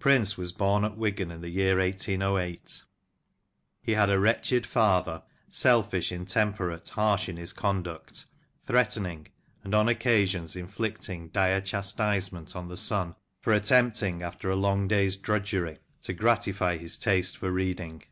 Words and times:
Prince 0.00 0.36
was 0.36 0.50
born 0.50 0.84
at 0.84 0.96
Wigan 0.96 1.30
in 1.30 1.40
the 1.40 1.48
year 1.50 1.78
1808. 1.78 2.82
He 3.80 3.92
had 3.92 4.10
a 4.10 4.18
wretched 4.18 4.66
father— 4.66 5.22
selfish, 5.48 6.10
intemperate, 6.10 6.88
harsh 6.88 7.28
in 7.28 7.36
his 7.36 7.52
conduct; 7.52 8.26
threatening, 8.66 9.28
and, 9.62 9.76
on 9.76 9.88
occasions, 9.88 10.56
inflict 10.56 11.08
ing 11.08 11.28
dire 11.28 11.60
chastisement 11.60 12.56
on 12.56 12.66
the 12.66 12.76
son 12.76 13.14
for 13.40 13.52
attempting, 13.52 14.20
after 14.20 14.50
a 14.50 14.56
long 14.56 14.88
day's 14.88 15.14
drudgery, 15.14 15.78
to 16.02 16.12
gratify 16.12 16.76
his 16.76 16.98
taste 16.98 17.36
for 17.36 17.52
reading. 17.52 18.02